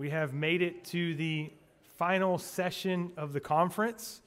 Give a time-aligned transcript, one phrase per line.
[0.00, 1.52] We have made it to the
[1.98, 4.22] final session of the conference.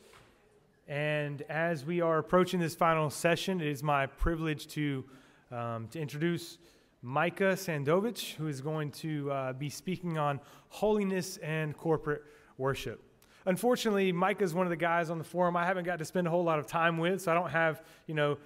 [0.87, 5.03] And as we are approaching this final session, it is my privilege to,
[5.51, 6.59] um, to introduce
[7.01, 10.39] Micah Sandowich, who is going to uh, be speaking on
[10.69, 12.21] holiness and corporate
[12.59, 13.01] worship.
[13.47, 16.27] Unfortunately, Micah is one of the guys on the forum I haven't got to spend
[16.27, 18.37] a whole lot of time with, so I don't have, you know,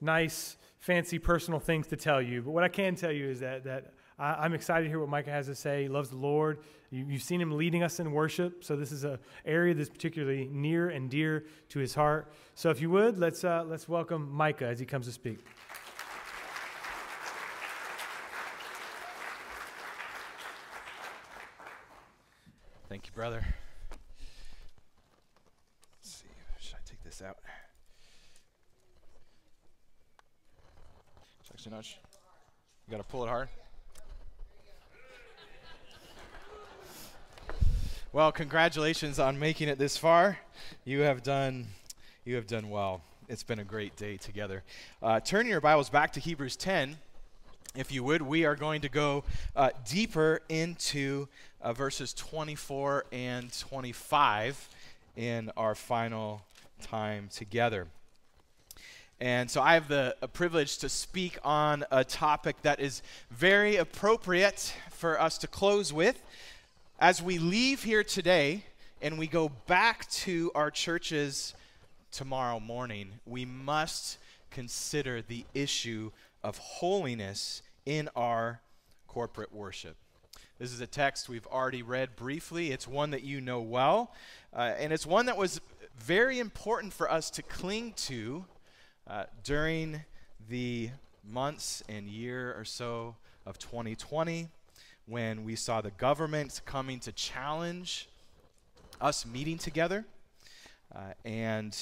[0.00, 2.40] nice, fancy personal things to tell you.
[2.40, 5.08] But what I can tell you is that, that I, am excited to hear what
[5.08, 5.82] Micah has to say.
[5.82, 6.58] He loves the Lord.
[6.90, 10.48] You, have seen him leading us in worship, so this is an area that's particularly
[10.52, 12.32] near and dear to his heart.
[12.54, 15.38] So if you would, let's, uh, let's welcome Micah as he comes to speak.
[22.88, 23.42] Thank you, brother.
[25.98, 26.26] Let's see,
[26.60, 27.38] should I take this out?
[31.42, 31.98] Check your nudge.
[32.86, 33.48] You gotta pull it hard.
[38.14, 40.38] Well, congratulations on making it this far.
[40.84, 41.68] You have done,
[42.26, 43.00] you have done well.
[43.26, 44.64] It's been a great day together.
[45.02, 46.98] Uh, turn your Bibles back to Hebrews 10
[47.74, 49.24] if you would, we are going to go
[49.56, 51.26] uh, deeper into
[51.62, 54.68] uh, verses 24 and 25
[55.16, 56.42] in our final
[56.82, 57.86] time together.
[59.22, 63.00] And so I have the privilege to speak on a topic that is
[63.30, 66.22] very appropriate for us to close with.
[67.02, 68.62] As we leave here today
[69.00, 71.52] and we go back to our churches
[72.12, 74.18] tomorrow morning, we must
[74.52, 76.12] consider the issue
[76.44, 78.60] of holiness in our
[79.08, 79.96] corporate worship.
[80.60, 82.70] This is a text we've already read briefly.
[82.70, 84.14] It's one that you know well,
[84.54, 85.60] uh, and it's one that was
[85.98, 88.44] very important for us to cling to
[89.08, 90.04] uh, during
[90.48, 90.90] the
[91.28, 94.50] months and year or so of 2020
[95.06, 98.08] when we saw the government coming to challenge
[99.00, 100.04] us meeting together
[100.94, 101.76] uh, and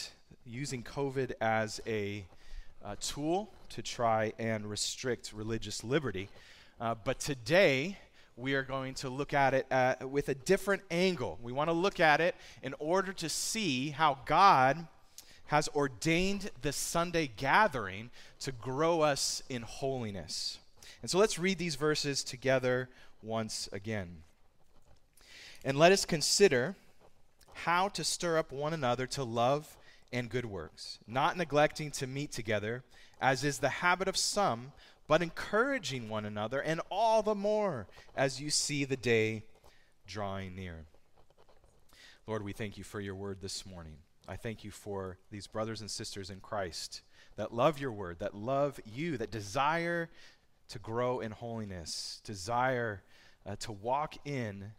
[0.47, 2.25] using COVID as a
[2.85, 6.29] uh, tool to try and restrict religious liberty.
[6.81, 7.99] Uh, but today,
[8.37, 11.39] we are going to look at it uh, with a different angle.
[11.43, 14.87] We want to look at it in order to see how God
[15.47, 20.59] has ordained the Sunday gathering to grow us in holiness.
[21.03, 22.89] And so let's read these verses together
[23.23, 24.19] once again.
[25.65, 26.77] And let us consider
[27.53, 29.77] how to stir up one another to love
[30.13, 32.83] and good works, not neglecting to meet together,
[33.21, 34.73] as is the habit of some,
[35.07, 37.87] but encouraging one another, and all the more
[38.17, 39.43] as you see the day
[40.07, 40.85] drawing near.
[42.27, 43.97] Lord, we thank you for your word this morning.
[44.29, 47.03] I thank you for these brothers and sisters in Christ
[47.37, 50.09] that love your word, that love you, that desire
[50.71, 53.03] to grow in holiness, desire
[53.45, 54.73] uh, to walk in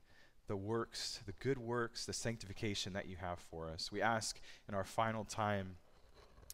[0.47, 3.91] the works, the good works, the sanctification that you have for us.
[3.91, 5.75] We ask in our final time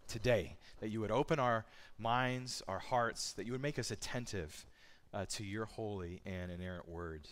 [0.07, 1.65] today that you would open our
[1.97, 4.65] minds, our hearts, that you would make us attentive
[5.13, 7.27] uh, to your holy and inerrant word.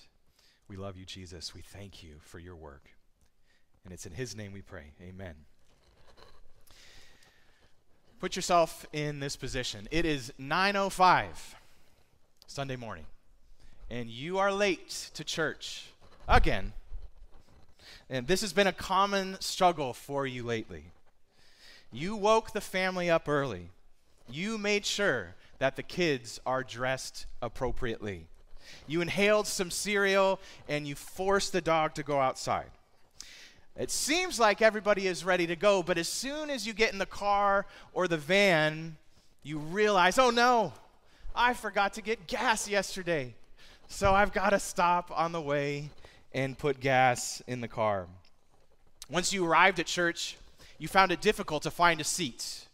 [0.68, 1.54] We love you, Jesus.
[1.54, 2.90] We thank you for your work.
[3.84, 4.94] And it's in his name we pray.
[5.02, 5.36] Amen.
[8.20, 9.88] Put yourself in this position.
[9.92, 11.56] It is 9:05
[12.47, 13.06] Sunday morning
[13.89, 15.85] and you are late to church
[16.28, 16.73] again.
[18.09, 20.85] And this has been a common struggle for you lately.
[21.91, 23.69] You woke the family up early.
[24.29, 28.28] You made sure that the kids are dressed appropriately.
[28.88, 32.72] You inhaled some cereal and you forced the dog to go outside.
[33.77, 37.00] It seems like everybody is ready to go, but as soon as you get in
[37.00, 38.97] the car or the van,
[39.44, 40.73] you realize, oh no,
[41.35, 43.34] I forgot to get gas yesterday.
[43.88, 45.90] So I've got to stop on the way
[46.34, 48.07] and put gas in the car.
[49.09, 50.38] Once you arrived at church,
[50.79, 52.68] you found it difficult to find a seat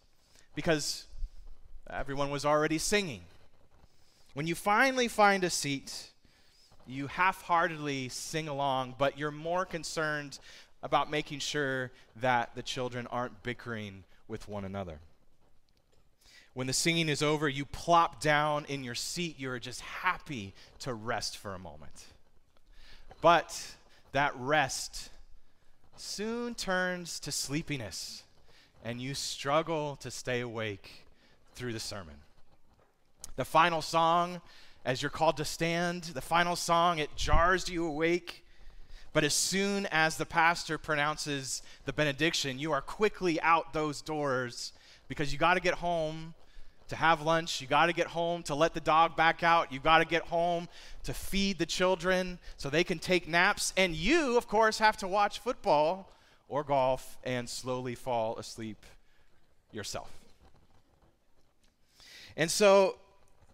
[0.55, 1.05] because
[1.89, 3.21] everyone was already singing.
[4.33, 6.09] When you finally find a seat,
[6.87, 10.39] you half heartedly sing along, but you're more concerned
[10.83, 11.91] about making sure
[12.21, 14.99] that the children aren't bickering with one another.
[16.53, 19.39] When the singing is over, you plop down in your seat.
[19.39, 22.05] You're just happy to rest for a moment.
[23.21, 23.75] But
[24.11, 25.09] that rest
[25.95, 28.23] soon turns to sleepiness,
[28.83, 31.05] and you struggle to stay awake
[31.53, 32.15] through the sermon.
[33.37, 34.41] The final song,
[34.83, 38.43] as you're called to stand, the final song, it jars you awake.
[39.13, 44.73] But as soon as the pastor pronounces the benediction, you are quickly out those doors
[45.07, 46.33] because you got to get home
[46.91, 47.61] to have lunch.
[47.61, 49.71] You got to get home to let the dog back out.
[49.71, 50.67] You got to get home
[51.03, 53.73] to feed the children so they can take naps.
[53.77, 56.11] And you, of course, have to watch football
[56.49, 58.85] or golf and slowly fall asleep
[59.71, 60.11] yourself.
[62.35, 62.97] And so,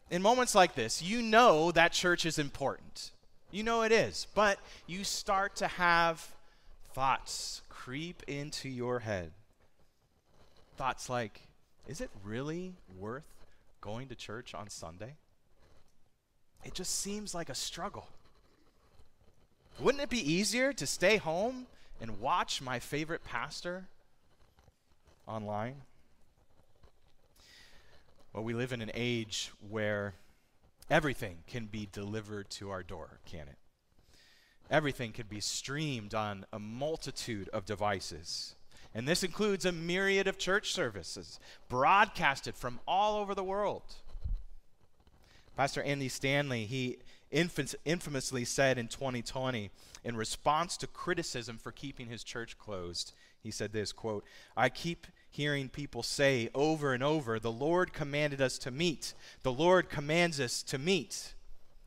[0.10, 3.12] in moments like this, you know that church is important.
[3.52, 4.26] You know it is.
[4.34, 4.58] But
[4.88, 6.28] you start to have
[6.94, 9.32] thoughts creep into your head.
[10.76, 11.47] Thoughts like,
[11.88, 13.46] is it really worth
[13.82, 15.16] going to church on Sunday?
[16.64, 18.08] It just seems like a struggle.
[19.80, 21.68] Wouldn't it be easier to stay home
[22.02, 23.88] and watch my favorite pastor
[25.28, 25.82] online?
[28.34, 30.16] Well, we live in an age where
[30.90, 33.58] everything can be delivered to our door, can it?
[34.70, 38.56] Everything can be streamed on a multitude of devices.
[38.96, 41.40] And this includes a myriad of church services
[41.70, 43.84] broadcasted from all over the world.
[45.56, 47.00] Pastor Andy Stanley, he
[47.32, 49.70] infamously said in 2020,
[50.04, 54.24] in response to criticism for keeping his church closed, he said this quote,
[54.56, 59.14] I keep hearing people say over and over, the Lord commanded us to meet.
[59.44, 61.34] The Lord commands us to meet.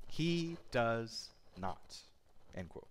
[0.07, 1.99] He does not.
[2.57, 2.90] End quote.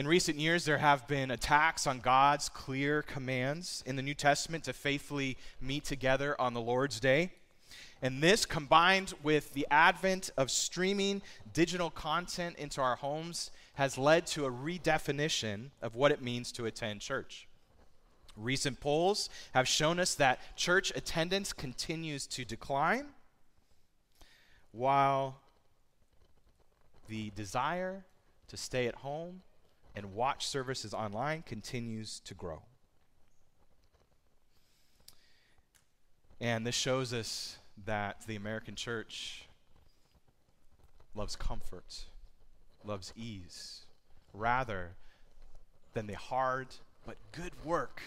[0.00, 4.64] In recent years, there have been attacks on God's clear commands in the New Testament
[4.64, 7.32] to faithfully meet together on the Lord's Day.
[8.00, 11.20] And this, combined with the advent of streaming
[11.52, 16.64] digital content into our homes, has led to a redefinition of what it means to
[16.64, 17.46] attend church.
[18.38, 23.08] Recent polls have shown us that church attendance continues to decline,
[24.72, 25.40] while
[27.06, 28.06] the desire
[28.48, 29.42] to stay at home
[30.00, 32.62] and watch services online continues to grow.
[36.40, 39.46] And this shows us that the American church
[41.14, 42.06] loves comfort,
[42.82, 43.80] loves ease,
[44.32, 44.92] rather
[45.92, 46.68] than the hard
[47.04, 48.00] but good work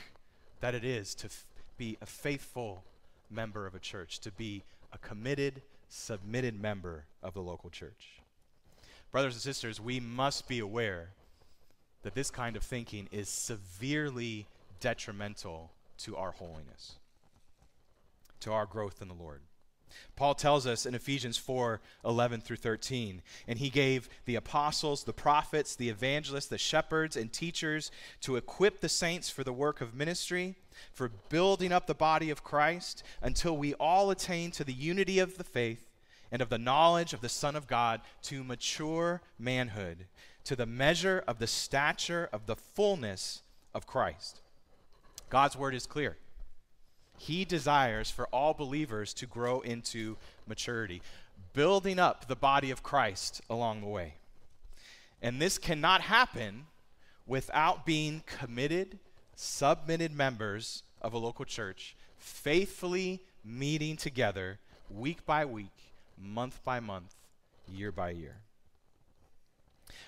[0.62, 1.46] that it is to f-
[1.78, 2.84] be a faithful
[3.30, 8.20] member of a church, to be a committed, submitted member of the local church.
[9.12, 11.10] Brothers and sisters, we must be aware
[12.04, 14.46] that this kind of thinking is severely
[14.80, 16.96] detrimental to our holiness,
[18.42, 19.42] to our growth in the Lord.
[20.16, 25.14] Paul tells us in Ephesians 4 11 through 13, and he gave the apostles, the
[25.14, 27.92] prophets, the evangelists, the shepherds, and teachers
[28.22, 30.56] to equip the saints for the work of ministry,
[30.92, 35.38] for building up the body of Christ, until we all attain to the unity of
[35.38, 35.92] the faith
[36.32, 40.08] and of the knowledge of the Son of God, to mature manhood
[40.46, 43.42] to the measure of the stature of the fullness
[43.74, 44.42] of Christ.
[45.30, 46.18] God's word is clear.
[47.18, 50.18] He desires for all believers to grow into
[50.48, 51.02] maturity,
[51.54, 54.16] building up the body of Christ along the way.
[55.22, 56.66] And this cannot happen
[57.26, 59.00] without being committed,
[59.36, 64.60] submitted members of a local church, faithfully meeting together
[64.90, 65.72] week by week,
[66.22, 67.16] month by month,
[67.68, 68.36] year by year.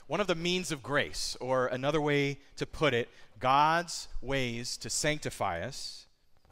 [0.07, 3.09] One of the means of grace, or another way to put it,
[3.39, 6.05] God's ways to sanctify us,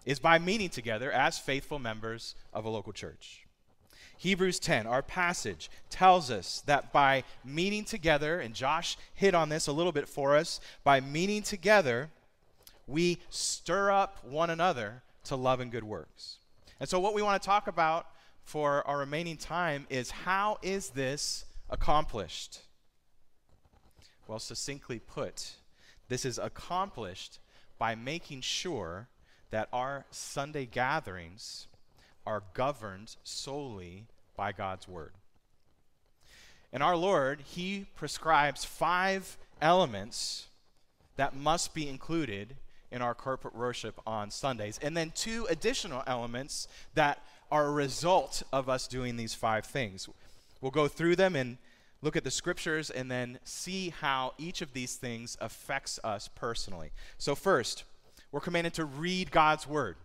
[0.05, 3.45] is by meeting together as faithful members of a local church.
[4.17, 9.67] Hebrews 10, our passage, tells us that by meeting together, and Josh hit on this
[9.67, 12.09] a little bit for us, by meeting together,
[12.87, 16.37] we stir up one another to love and good works.
[16.79, 18.07] And so, what we want to talk about
[18.43, 22.59] for our remaining time is how is this accomplished?
[24.27, 25.53] Well, succinctly put,
[26.07, 27.39] this is accomplished
[27.77, 29.07] by making sure
[29.51, 31.67] that our Sunday gatherings
[32.25, 35.11] are governed solely by God's Word.
[36.71, 40.47] And our Lord, He prescribes five elements
[41.17, 42.55] that must be included
[42.91, 47.19] in our corporate worship on Sundays, and then two additional elements that
[47.51, 50.07] are a result of us doing these five things.
[50.61, 51.57] We'll go through them and
[52.03, 56.91] look at the scriptures and then see how each of these things affects us personally.
[57.17, 57.85] So first,
[58.31, 59.95] we're commanded to read God's word.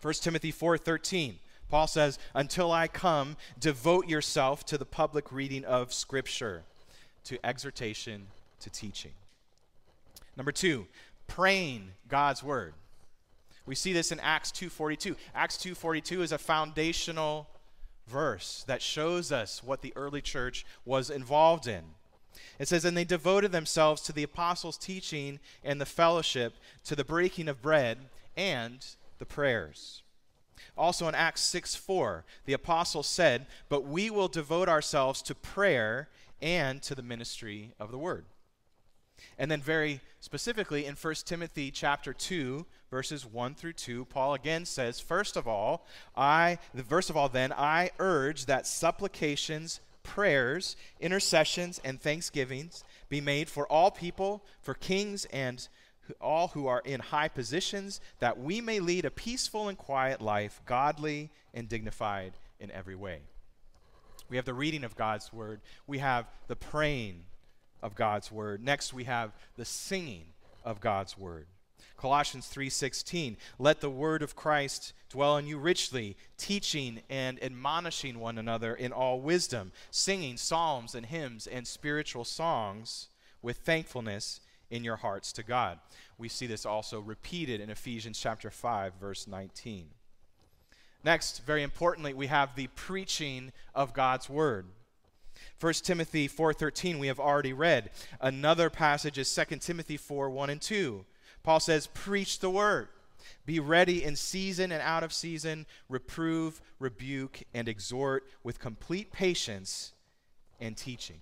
[0.00, 1.38] 1 Timothy 4:13.
[1.68, 6.64] Paul says, "Until I come, devote yourself to the public reading of scripture,
[7.24, 8.28] to exhortation,
[8.60, 9.14] to teaching."
[10.36, 10.88] Number 2,
[11.26, 12.74] praying God's word.
[13.66, 15.14] We see this in Acts 2:42.
[15.34, 17.46] Acts 2:42 is a foundational
[18.08, 21.82] verse that shows us what the early church was involved in.
[22.58, 27.04] It says, And they devoted themselves to the apostles' teaching and the fellowship, to the
[27.04, 27.98] breaking of bread
[28.36, 28.84] and
[29.18, 30.02] the prayers.
[30.76, 36.08] Also in Acts 6 4, the apostle said, But we will devote ourselves to prayer
[36.40, 38.24] and to the ministry of the word.
[39.38, 44.64] And then very specifically in 1 Timothy chapter 2 verses 1 through 2 Paul again
[44.64, 50.74] says first of all I the verse of all then I urge that supplications prayers
[51.00, 55.68] intercessions and thanksgivings be made for all people for kings and
[56.20, 60.60] all who are in high positions that we may lead a peaceful and quiet life
[60.66, 63.20] godly and dignified in every way.
[64.28, 65.60] We have the reading of God's word.
[65.86, 67.24] We have the praying
[67.82, 68.62] of God's word.
[68.62, 70.26] Next we have the singing
[70.64, 71.46] of God's word.
[71.96, 78.38] Colossians 3:16 Let the word of Christ dwell in you richly, teaching and admonishing one
[78.38, 83.08] another in all wisdom, singing psalms and hymns and spiritual songs
[83.42, 85.80] with thankfulness in your hearts to God.
[86.18, 89.90] We see this also repeated in Ephesians chapter 5 verse 19.
[91.04, 94.66] Next, very importantly, we have the preaching of God's word.
[95.60, 97.90] 1 Timothy 4:13 we have already read.
[98.20, 101.04] Another passage is 2 Timothy 4, 1 and 2.
[101.42, 102.88] Paul says, Preach the word.
[103.46, 109.92] Be ready in season and out of season, reprove, rebuke, and exhort with complete patience
[110.60, 111.20] and teaching.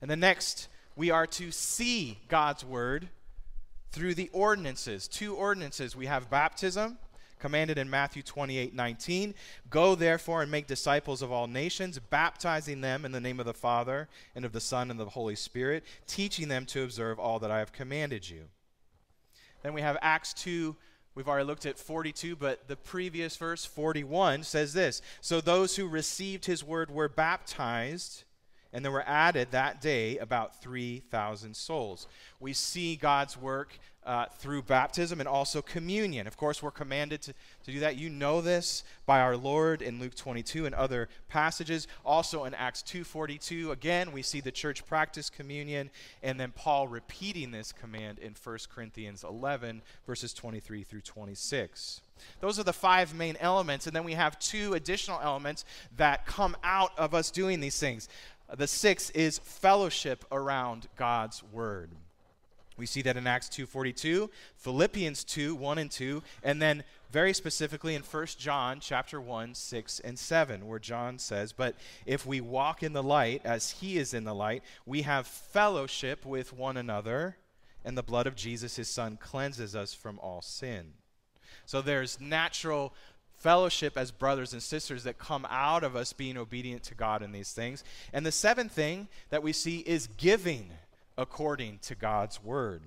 [0.00, 3.08] And the next, we are to see God's word
[3.90, 5.08] through the ordinances.
[5.08, 5.96] Two ordinances.
[5.96, 6.98] We have baptism
[7.46, 9.32] commanded in Matthew 28 19.
[9.70, 13.54] Go therefore and make disciples of all nations, baptizing them in the name of the
[13.54, 17.52] Father, and of the Son, and the Holy Spirit, teaching them to observe all that
[17.52, 18.46] I have commanded you.
[19.62, 20.74] Then we have Acts 2.
[21.14, 25.86] We've already looked at 42, but the previous verse, 41, says this So those who
[25.86, 28.24] received his word were baptized,
[28.76, 32.06] and there were added that day about 3,000 souls.
[32.40, 36.26] We see God's work uh, through baptism and also communion.
[36.26, 37.32] Of course, we're commanded to,
[37.64, 37.96] to do that.
[37.96, 41.88] You know this by our Lord in Luke 22 and other passages.
[42.04, 45.88] Also in Acts 2.42, again, we see the church practice communion,
[46.22, 52.02] and then Paul repeating this command in 1 Corinthians 11, verses 23 through 26.
[52.40, 55.64] Those are the five main elements, and then we have two additional elements
[55.96, 58.08] that come out of us doing these things.
[58.54, 61.90] The sixth is fellowship around God's word.
[62.76, 67.94] We see that in Acts 2:42, Philippians 2, 1 and 2, and then very specifically
[67.94, 72.82] in 1 John chapter 1, 6 and 7, where John says, But if we walk
[72.82, 77.38] in the light as he is in the light, we have fellowship with one another,
[77.84, 80.94] and the blood of Jesus, his son, cleanses us from all sin.
[81.64, 82.92] So there's natural
[83.46, 87.30] fellowship as brothers and sisters that come out of us being obedient to God in
[87.30, 87.84] these things.
[88.12, 90.70] And the seventh thing that we see is giving
[91.16, 92.82] according to God's word.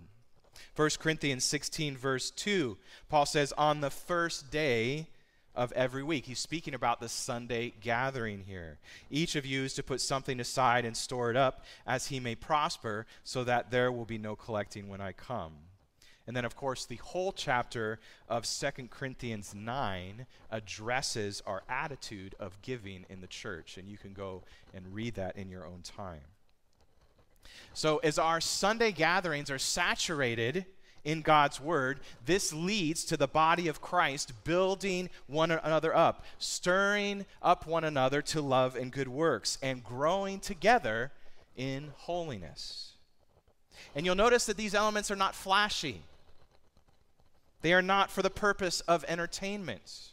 [0.76, 5.08] 1 Corinthians 16, verse 2, Paul says, On the first day
[5.56, 6.26] of every week.
[6.26, 8.80] He's speaking about the Sunday gathering here.
[9.10, 12.36] Each of you is to put something aside and store it up as he may
[12.36, 15.54] prosper, so that there will be no collecting when I come.
[16.30, 22.62] And then, of course, the whole chapter of 2 Corinthians 9 addresses our attitude of
[22.62, 23.80] giving in the church.
[23.80, 26.22] And you can go and read that in your own time.
[27.74, 30.66] So, as our Sunday gatherings are saturated
[31.04, 37.26] in God's Word, this leads to the body of Christ building one another up, stirring
[37.42, 41.12] up one another to love and good works, and growing together
[41.58, 42.92] in holiness.
[43.96, 46.04] And you'll notice that these elements are not flashy,
[47.62, 50.12] they are not for the purpose of entertainment.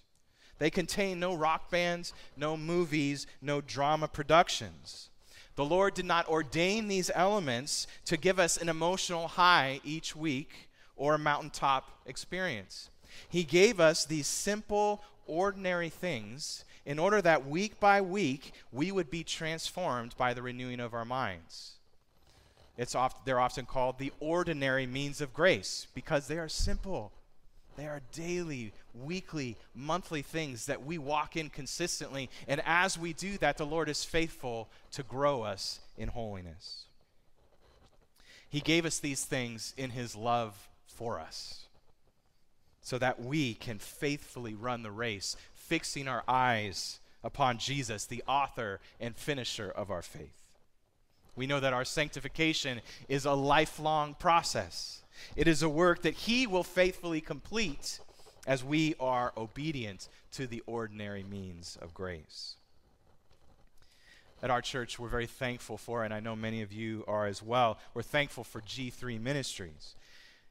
[0.59, 5.11] They contain no rock bands, no movies, no drama productions.
[5.55, 10.69] The Lord did not ordain these elements to give us an emotional high each week
[10.97, 12.91] or a mountaintop experience.
[13.29, 19.11] He gave us these simple, ordinary things in order that week by week we would
[19.11, 21.73] be transformed by the renewing of our minds.
[22.79, 27.13] It's oft, they're often called the ordinary means of grace because they are simple.
[27.77, 32.31] They are daily, weekly, monthly things that we walk in consistently.
[32.49, 36.85] And as we do that, the Lord is faithful to grow us in holiness.
[38.49, 41.67] He gave us these things in His love for us
[42.81, 48.81] so that we can faithfully run the race, fixing our eyes upon Jesus, the author
[49.01, 50.46] and finisher of our faith.
[51.37, 55.03] We know that our sanctification is a lifelong process.
[55.37, 58.01] It is a work that He will faithfully complete
[58.47, 62.57] as we are obedient to the ordinary means of grace.
[64.43, 67.43] At our church, we're very thankful for, and I know many of you are as
[67.43, 69.95] well, we're thankful for G3 Ministries.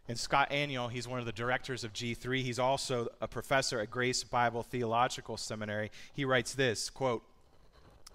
[0.08, 2.44] And Scott Aniol, he's one of the directors of G3.
[2.44, 5.92] He's also a professor at Grace Bible Theological Seminary.
[6.14, 7.24] He writes this quote,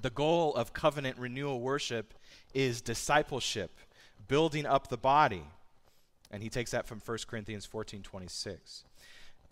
[0.02, 2.14] The goal of covenant renewal worship
[2.54, 3.70] is discipleship,
[4.28, 5.44] building up the body.
[6.30, 8.84] And he takes that from 1 Corinthians 14 26.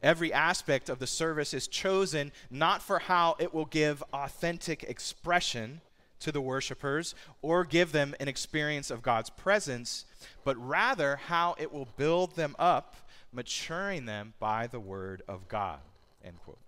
[0.01, 5.81] Every aspect of the service is chosen not for how it will give authentic expression
[6.21, 10.05] to the worshipers or give them an experience of God's presence,
[10.45, 12.97] but rather how it will build them up,
[13.33, 15.81] maturing them by the word of God.
[16.25, 16.59] End quote.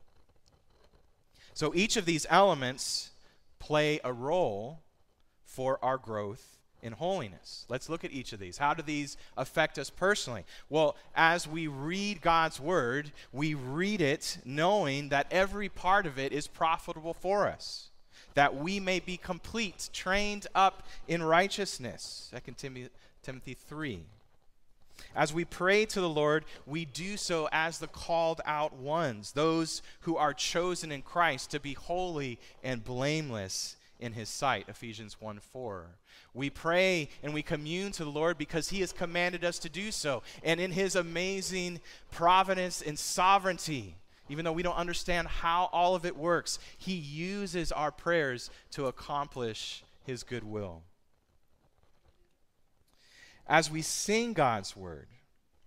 [1.55, 3.11] So each of these elements
[3.61, 4.81] play a role
[5.45, 7.67] for our growth in holiness.
[7.69, 8.59] Let's look at each of these.
[8.59, 10.45] How do these affect us personally?
[10.69, 16.33] Well, as we read God's word, we read it knowing that every part of it
[16.33, 17.91] is profitable for us,
[18.35, 22.33] that we may be complete, trained up in righteousness.
[22.45, 22.89] 2 Timothy,
[23.23, 24.07] Timothy 3.
[25.15, 29.83] As we pray to the Lord, we do so as the called out ones, those
[30.01, 34.67] who are chosen in Christ to be holy and blameless in his sight.
[34.69, 35.87] Ephesians 1 4.
[36.33, 39.91] We pray and we commune to the Lord because He has commanded us to do
[39.91, 40.23] so.
[40.43, 43.97] And in His amazing providence and sovereignty,
[44.29, 48.87] even though we don't understand how all of it works, He uses our prayers to
[48.87, 50.83] accomplish His good will.
[53.51, 55.09] As we sing God's word,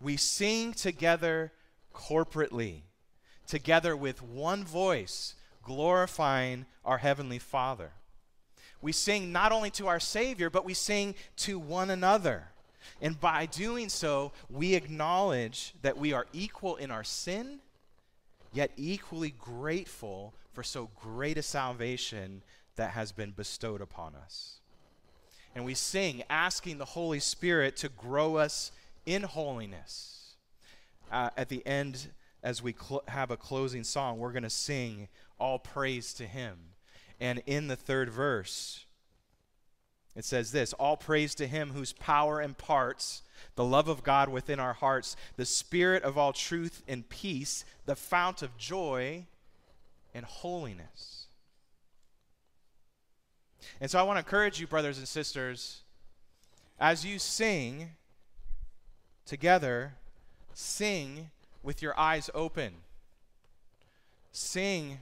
[0.01, 1.51] we sing together
[1.93, 2.81] corporately,
[3.45, 7.91] together with one voice, glorifying our Heavenly Father
[8.83, 12.49] we sing not only to our Savior, but we sing to one another.
[13.01, 17.59] And by doing so, we acknowledge that we are equal in our sin,
[18.51, 22.43] yet equally grateful for so great a salvation
[22.75, 24.59] that has been bestowed upon us.
[25.55, 28.71] And we sing, asking the Holy Spirit to grow us
[29.05, 30.35] in holiness.
[31.11, 32.07] Uh, at the end,
[32.41, 35.07] as we cl- have a closing song, we're going to sing
[35.39, 36.57] all praise to Him.
[37.19, 38.85] And in the third verse,
[40.15, 43.23] it says this All praise to him whose power imparts
[43.55, 47.95] the love of God within our hearts, the spirit of all truth and peace, the
[47.95, 49.25] fount of joy
[50.13, 51.22] and holiness.
[53.79, 55.81] And so I want to encourage you, brothers and sisters,
[56.79, 57.91] as you sing
[59.25, 59.93] together,
[60.53, 61.29] sing
[61.61, 62.73] with your eyes open.
[64.31, 64.99] Sing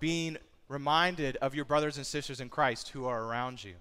[0.00, 0.36] being
[0.68, 3.74] reminded of your brothers and sisters in Christ who are around you.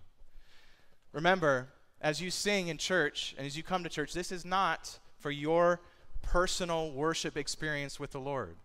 [1.11, 1.69] Remember,
[2.01, 5.31] as you sing in church and as you come to church, this is not for
[5.31, 5.81] your
[6.21, 8.55] personal worship experience with the Lord.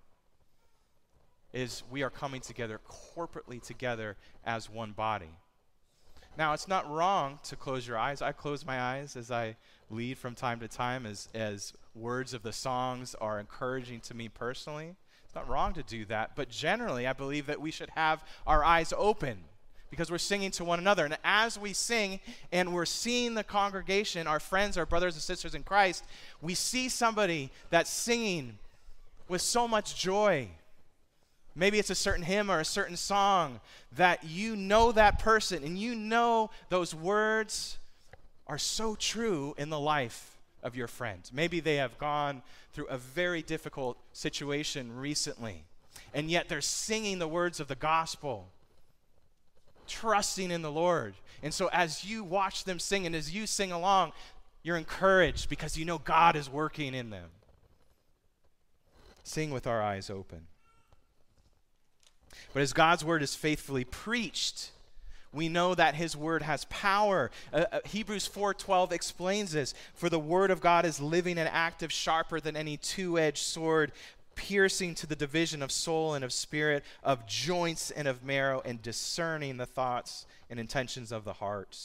[1.52, 5.30] Is we are coming together corporately together as one body.
[6.36, 8.22] Now, it's not wrong to close your eyes.
[8.22, 9.56] I close my eyes as I
[9.90, 14.30] lead from time to time as, as words of the songs are encouraging to me
[14.30, 14.96] personally.
[15.24, 18.64] It's not wrong to do that, but generally, I believe that we should have our
[18.64, 19.44] eyes open
[19.90, 21.04] because we're singing to one another.
[21.04, 22.18] And as we sing
[22.50, 26.04] and we're seeing the congregation, our friends, our brothers and sisters in Christ,
[26.40, 28.58] we see somebody that's singing
[29.28, 30.48] with so much joy.
[31.54, 33.60] Maybe it's a certain hymn or a certain song
[33.96, 37.78] that you know that person and you know those words
[38.46, 41.28] are so true in the life of your friend.
[41.32, 45.64] Maybe they have gone through a very difficult situation recently,
[46.14, 48.48] and yet they're singing the words of the gospel,
[49.86, 51.14] trusting in the Lord.
[51.42, 54.12] And so, as you watch them sing and as you sing along,
[54.62, 57.30] you're encouraged because you know God is working in them.
[59.24, 60.46] Sing with our eyes open.
[62.52, 64.70] But as God's word is faithfully preached,
[65.32, 67.30] we know that his word has power.
[67.52, 71.90] Uh, uh, Hebrews 4:12 explains this, for the word of God is living and active,
[71.90, 73.92] sharper than any two-edged sword,
[74.34, 78.82] piercing to the division of soul and of spirit, of joints and of marrow, and
[78.82, 81.78] discerning the thoughts and intentions of the heart.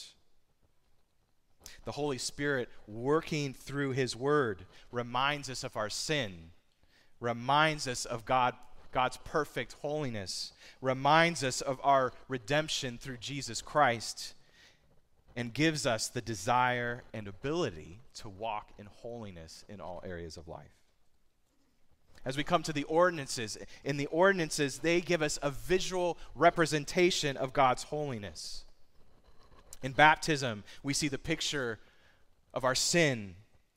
[1.86, 6.52] The Holy Spirit working through his word reminds us of our sin,
[7.20, 8.56] reminds us of God
[8.98, 14.34] God's perfect holiness, reminds us of our redemption through Jesus Christ,
[15.36, 20.48] and gives us the desire and ability to walk in holiness in all areas of
[20.48, 20.74] life.
[22.26, 27.38] As we come to the ordinances, in the ordinances, they give us a visual representation
[27.38, 28.66] of God's holiness.
[29.84, 31.78] In baptism, we see the picture
[32.52, 33.36] of our sin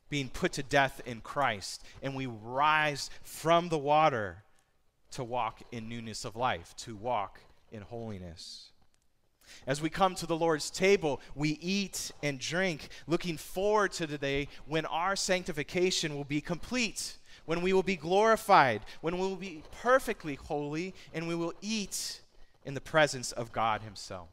[0.09, 4.45] being put to death in Christ, and we rise from the water
[5.13, 7.41] to walk in newness of life, to walk
[7.73, 8.71] in holiness.
[9.67, 14.19] As we come to the Lord's table, we eat and drink, looking forward to the
[14.19, 19.37] day when our sanctification will be complete, when we will be glorified, when we will
[19.37, 22.21] be perfectly holy, and we will eat
[22.65, 24.29] in the presence of God Himself.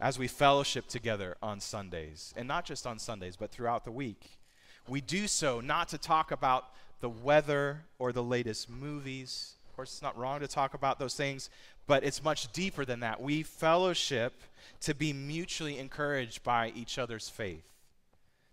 [0.00, 4.37] As we fellowship together on Sundays, and not just on Sundays, but throughout the week,
[4.88, 6.66] we do so not to talk about
[7.00, 9.54] the weather or the latest movies.
[9.68, 11.50] Of course, it's not wrong to talk about those things,
[11.86, 13.20] but it's much deeper than that.
[13.20, 14.42] We fellowship
[14.80, 17.64] to be mutually encouraged by each other's faith,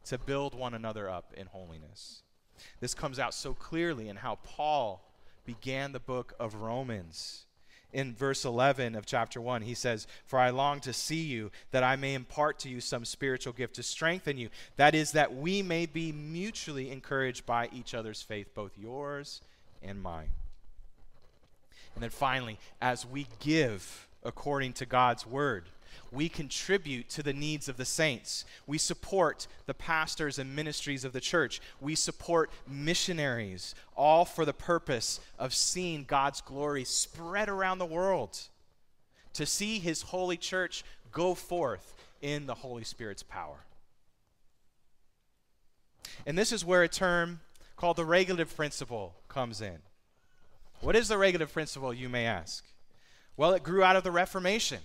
[0.06, 2.22] to build one another up in holiness.
[2.80, 5.02] This comes out so clearly in how Paul
[5.46, 7.45] began the book of Romans.
[7.96, 11.82] In verse 11 of chapter 1, he says, For I long to see you, that
[11.82, 14.50] I may impart to you some spiritual gift to strengthen you.
[14.76, 19.40] That is, that we may be mutually encouraged by each other's faith, both yours
[19.82, 20.32] and mine.
[21.94, 25.70] And then finally, as we give according to God's word,
[26.12, 28.46] we contribute to the needs of the saints.
[28.68, 31.62] We support the pastors and ministries of the church.
[31.80, 38.40] We support missionaries, all for the purpose of seeing God's glory spread around the world,
[39.34, 43.66] to see his holy church go forth in the Holy Spirit's power.
[46.26, 47.42] And this is where a term
[47.76, 49.80] called the regulative principle comes in.
[50.82, 52.66] What is the regulative principle, you may ask?
[53.38, 54.80] Well, it grew out of the Reformation.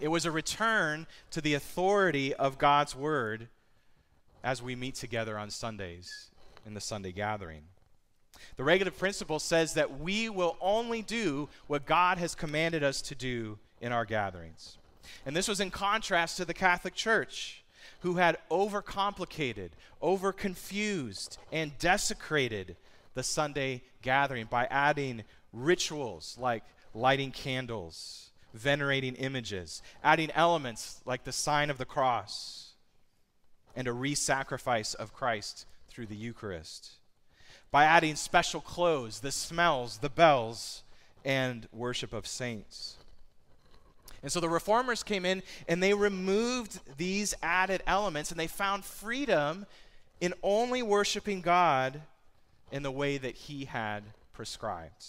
[0.00, 3.48] It was a return to the authority of God's Word
[4.44, 6.30] as we meet together on Sundays
[6.64, 7.62] in the Sunday gathering.
[8.56, 13.14] The regulative principle says that we will only do what God has commanded us to
[13.14, 14.78] do in our gatherings.
[15.24, 17.62] And this was in contrast to the Catholic Church,
[18.00, 19.70] who had overcomplicated,
[20.02, 22.76] overconfused, and desecrated
[23.14, 26.62] the Sunday gathering by adding rituals like
[26.94, 32.72] lighting candles, venerating images, adding elements like the sign of the cross,
[33.76, 36.92] and a re sacrifice of Christ through the Eucharist,
[37.70, 40.82] by adding special clothes, the smells, the bells,
[41.24, 42.96] and worship of saints.
[44.22, 48.84] And so the reformers came in and they removed these added elements and they found
[48.84, 49.66] freedom
[50.20, 52.02] in only worshiping God
[52.72, 55.04] in the way that he had prescribed.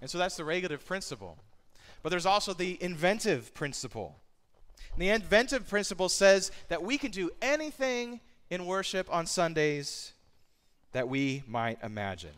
[0.00, 1.38] And so that's the regulative principle.
[2.02, 4.16] But there's also the inventive principle.
[4.92, 10.12] And the inventive principle says that we can do anything in worship on Sundays
[10.92, 12.34] that we might imagine.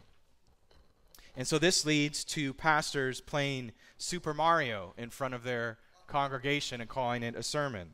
[1.36, 6.90] And so this leads to pastors playing Super Mario in front of their congregation and
[6.90, 7.90] calling it a sermon.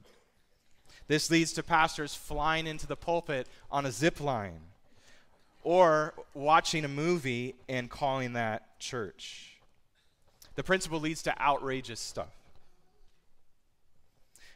[1.08, 4.60] This leads to pastors flying into the pulpit on a zip line
[5.62, 9.55] or watching a movie and calling that church.
[10.56, 12.34] The principle leads to outrageous stuff.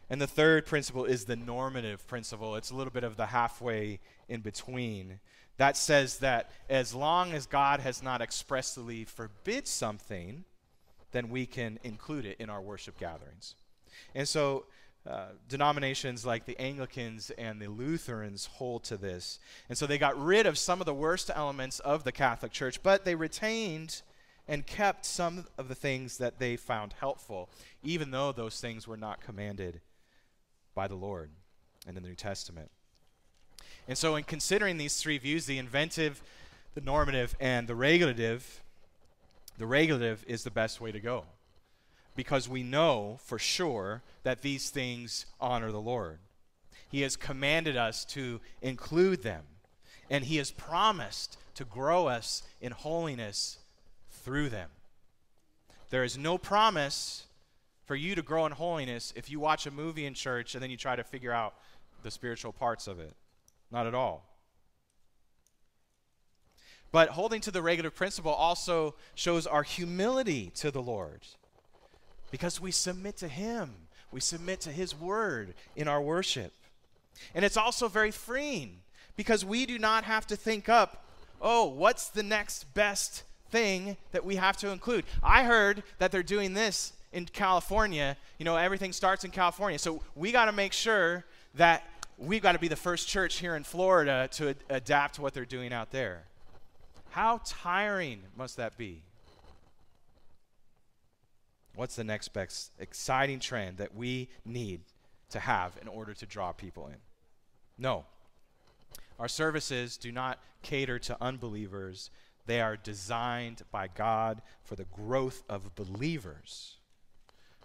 [0.09, 2.57] And the third principle is the normative principle.
[2.57, 5.21] It's a little bit of the halfway in between.
[5.57, 10.45] That says that as long as God has not expressly forbid something,
[11.13, 13.55] then we can include it in our worship gatherings.
[14.15, 14.65] And so
[15.09, 19.39] uh, denominations like the Anglicans and the Lutherans hold to this.
[19.69, 22.83] And so they got rid of some of the worst elements of the Catholic Church,
[22.83, 24.03] but they retained
[24.49, 27.49] and kept some of the things that they found helpful,
[27.83, 29.81] even though those things were not commanded
[30.75, 31.31] by the Lord
[31.87, 32.71] and in the New Testament.
[33.89, 36.23] And so, in considering these three views the inventive,
[36.75, 38.63] the normative, and the regulative
[39.61, 41.25] the regulative is the best way to go
[42.17, 46.19] because we know for sure that these things honor the Lord.
[46.91, 49.43] He has commanded us to include them,
[50.09, 53.59] and He has promised to grow us in holiness
[54.25, 54.71] through them.
[55.91, 57.27] There is no promise
[57.85, 60.71] for you to grow in holiness if you watch a movie in church and then
[60.71, 61.55] you try to figure out
[62.03, 63.13] the spiritual parts of it.
[63.71, 64.25] Not at all.
[66.93, 71.21] But holding to the regulative principle also shows our humility to the Lord
[72.31, 73.75] because we submit to Him.
[74.11, 76.53] We submit to His word in our worship.
[77.35, 78.79] And it's also very freeing
[79.17, 81.05] because we do not have to think up,
[81.41, 85.05] oh, what's the next best thing that we have to include?
[85.23, 88.17] I heard that they're doing this in California.
[88.39, 89.79] You know, everything starts in California.
[89.79, 91.85] So we got to make sure that
[92.19, 95.35] we've got to be the first church here in Florida to ad- adapt to what
[95.35, 96.25] they're doing out there.
[97.11, 99.03] How tiring must that be?
[101.75, 104.81] What's the next best exciting trend that we need
[105.31, 106.97] to have in order to draw people in?
[107.79, 108.05] No.
[109.19, 112.11] Our services do not cater to unbelievers,
[112.47, 116.77] They are designed by God for the growth of believers.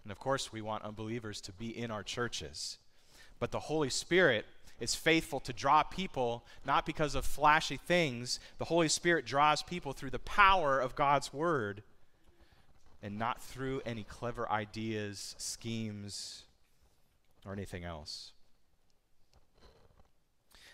[0.04, 2.78] And of course, we want unbelievers to be in our churches.
[3.40, 4.46] But the Holy Spirit
[4.80, 8.40] is faithful to draw people not because of flashy things.
[8.58, 11.82] The Holy Spirit draws people through the power of God's Word
[13.02, 16.44] and not through any clever ideas, schemes,
[17.46, 18.32] or anything else.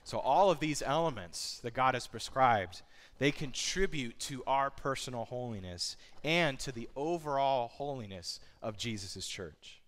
[0.04, 2.82] So, all of these elements that God has prescribed,
[3.22, 9.80] they contribute to our personal holiness and to the overall holiness of Jesus' church.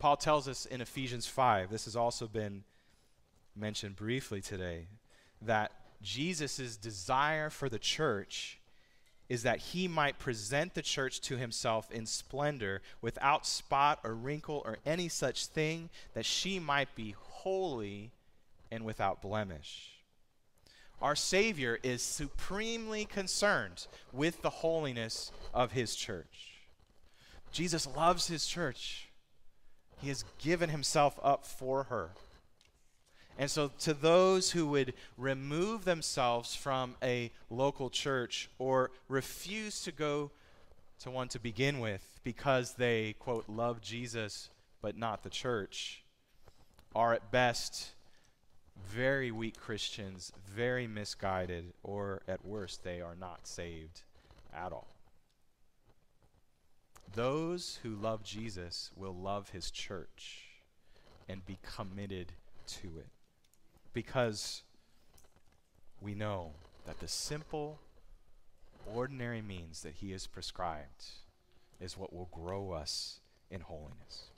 [0.00, 2.64] Paul tells us in Ephesians 5, this has also been
[3.54, 4.88] mentioned briefly today,
[5.40, 5.70] that
[6.02, 8.58] Jesus' desire for the church
[9.28, 14.62] is that he might present the church to himself in splendor, without spot or wrinkle
[14.64, 18.10] or any such thing, that she might be holy
[18.72, 19.93] and without blemish.
[21.04, 26.62] Our Savior is supremely concerned with the holiness of his church.
[27.52, 29.10] Jesus loves his church.
[30.00, 32.12] He has given himself up for her.
[33.38, 39.92] And so, to those who would remove themselves from a local church or refuse to
[39.92, 40.30] go
[41.00, 44.48] to one to begin with because they, quote, love Jesus
[44.80, 46.02] but not the church,
[46.94, 47.93] are at best
[48.76, 54.02] very weak Christians, very misguided, or at worst, they are not saved
[54.52, 54.88] at all.
[57.14, 60.46] Those who love Jesus will love his church
[61.28, 62.32] and be committed
[62.66, 63.08] to it
[63.92, 64.62] because
[66.00, 66.50] we know
[66.86, 67.78] that the simple,
[68.92, 71.04] ordinary means that he has prescribed
[71.80, 74.30] is what will grow us in holiness.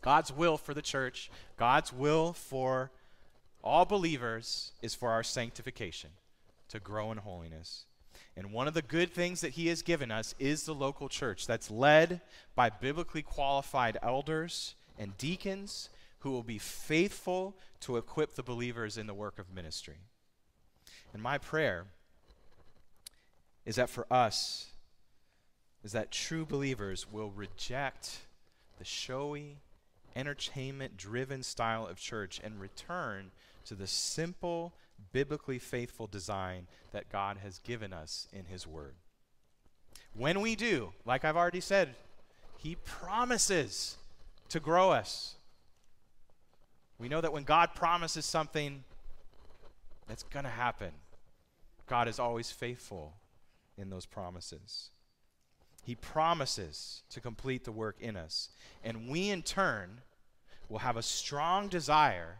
[0.00, 2.90] God's will for the church, God's will for
[3.64, 6.10] all believers is for our sanctification,
[6.68, 7.86] to grow in holiness.
[8.36, 11.46] And one of the good things that he has given us is the local church
[11.46, 12.20] that's led
[12.54, 15.88] by biblically qualified elders and deacons
[16.20, 19.98] who will be faithful to equip the believers in the work of ministry.
[21.12, 21.86] And my prayer
[23.64, 24.66] is that for us,
[25.84, 28.20] is that true believers will reject
[28.78, 29.58] the showy,
[30.16, 33.30] entertainment driven style of church and return
[33.64, 34.74] to the simple,
[35.12, 38.94] biblically faithful design that God has given us in His Word.
[40.14, 41.94] When we do, like I've already said,
[42.58, 43.96] He promises
[44.50, 45.34] to grow us.
[46.98, 48.84] We know that when God promises something,
[50.06, 50.92] that's going to happen.
[51.86, 53.14] God is always faithful
[53.76, 54.90] in those promises.
[55.82, 58.48] He promises to complete the work in us.
[58.82, 60.00] And we, in turn,
[60.68, 62.38] will have a strong desire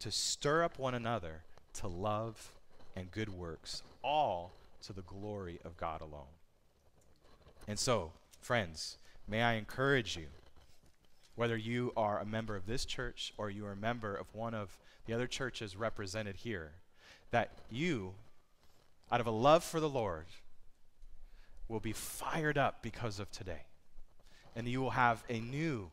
[0.00, 1.42] to stir up one another
[1.74, 2.52] to love
[2.96, 6.34] and good works, all to the glory of God alone.
[7.68, 8.96] And so, friends,
[9.28, 10.26] may I encourage you,
[11.36, 14.54] whether you are a member of this church or you are a member of one
[14.54, 16.72] of the other churches represented here,
[17.30, 18.14] that you,
[19.12, 20.26] out of a love for the Lord,
[21.68, 23.62] will be fired up because of today.
[24.56, 25.90] And you will have a new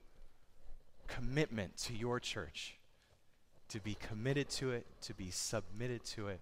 [1.08, 2.78] commitment to your church
[3.70, 6.40] to be committed to it, to be submitted to it.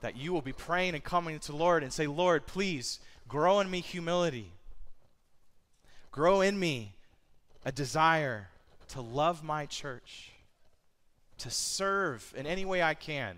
[0.00, 2.98] That you will be praying and coming to the Lord and say, Lord, please
[3.28, 4.52] grow in me humility.
[6.10, 6.94] Grow in me
[7.64, 8.48] a desire
[8.88, 10.32] to love my church,
[11.38, 13.36] to serve in any way I can,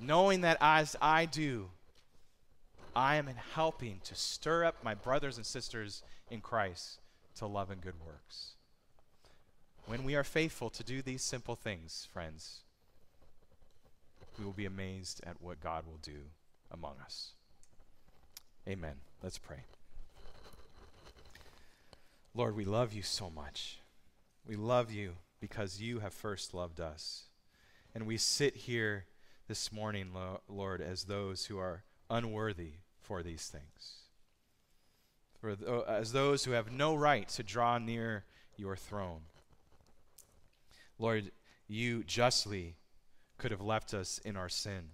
[0.00, 1.68] knowing that as I do,
[2.94, 7.00] I am in helping to stir up my brothers and sisters in Christ
[7.36, 8.54] to love and good works.
[9.86, 12.60] When we are faithful to do these simple things, friends,
[14.38, 16.30] we will be amazed at what God will do
[16.70, 17.32] among us.
[18.68, 18.94] Amen.
[19.22, 19.64] Let's pray.
[22.34, 23.78] Lord, we love you so much.
[24.46, 27.24] We love you because you have first loved us.
[27.94, 29.04] And we sit here
[29.48, 30.12] this morning,
[30.48, 33.96] Lord, as those who are unworthy for these things.
[35.40, 38.24] For th- as those who have no right to draw near
[38.56, 39.22] your throne.
[41.02, 41.32] Lord,
[41.66, 42.76] you justly
[43.36, 44.90] could have left us in our sin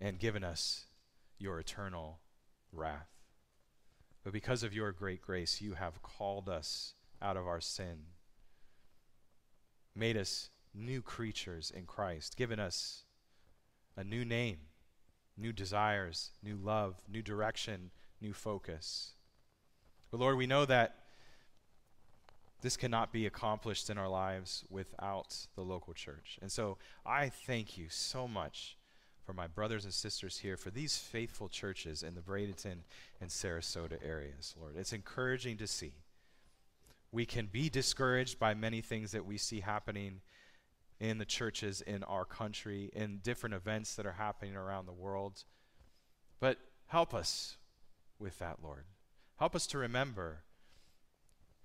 [0.00, 0.86] and given us
[1.36, 2.20] your eternal
[2.72, 3.10] wrath.
[4.24, 7.98] But because of your great grace, you have called us out of our sin,
[9.94, 13.04] made us new creatures in Christ, given us
[13.94, 14.56] a new name,
[15.36, 17.90] new desires, new love, new direction,
[18.22, 19.12] new focus.
[20.10, 21.01] But Lord, we know that
[22.62, 26.38] This cannot be accomplished in our lives without the local church.
[26.40, 28.78] And so I thank you so much
[29.24, 32.78] for my brothers and sisters here, for these faithful churches in the Bradenton
[33.20, 34.76] and Sarasota areas, Lord.
[34.76, 35.92] It's encouraging to see.
[37.10, 40.22] We can be discouraged by many things that we see happening
[40.98, 45.44] in the churches in our country, in different events that are happening around the world.
[46.40, 47.56] But help us
[48.18, 48.84] with that, Lord.
[49.36, 50.44] Help us to remember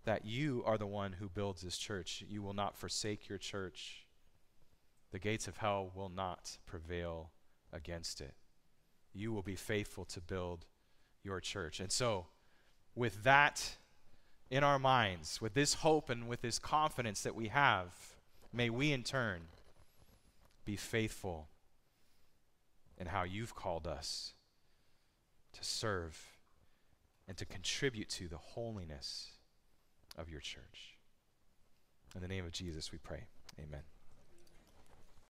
[0.08, 2.24] that you are the one who builds this church.
[2.30, 4.06] You will not forsake your church.
[5.12, 7.32] The gates of hell will not prevail
[7.74, 8.34] against it.
[9.14, 10.66] You will be faithful to build
[11.24, 11.82] your church.
[11.82, 12.28] And so,
[12.96, 13.76] with that
[14.50, 18.16] in our minds, with this hope and with this confidence that we have,
[18.54, 19.42] may we in turn
[20.64, 21.50] be faithful
[22.98, 24.36] in how you've called us
[25.52, 26.38] to serve
[27.28, 29.37] and to contribute to the holiness
[30.18, 30.98] of your church.
[32.16, 33.26] In the name of Jesus, we pray.
[33.60, 33.82] Amen.